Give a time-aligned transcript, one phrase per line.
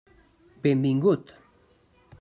[0.63, 1.35] Benvingut!